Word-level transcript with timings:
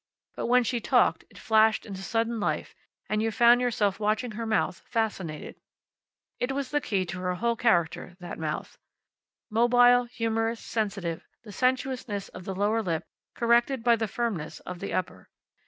But 0.35 0.47
when 0.47 0.63
she 0.63 0.79
talked, 0.79 1.25
it 1.29 1.37
flashed 1.37 1.85
into 1.85 2.01
sudden 2.01 2.39
life, 2.39 2.73
and 3.07 3.21
you 3.21 3.29
found 3.29 3.61
yourself 3.61 3.99
watching 3.99 4.31
her 4.31 4.47
mouth, 4.47 4.81
fascinated. 4.89 5.57
It 6.39 6.53
was 6.53 6.71
the 6.71 6.81
key 6.81 7.05
to 7.05 7.19
her 7.19 7.35
whole 7.35 7.55
character, 7.55 8.17
that 8.19 8.39
mouth. 8.39 8.79
Mobile, 9.51 10.05
humorous, 10.05 10.59
sensitive, 10.59 11.27
the 11.43 11.51
sensuousness 11.51 12.29
of 12.29 12.45
the 12.45 12.55
lower 12.55 12.81
lip 12.81 13.03
corrected 13.35 13.83
by 13.83 13.95
the 13.95 14.07
firmness 14.07 14.59
of 14.61 14.79
the 14.79 14.91
upper. 14.91 15.29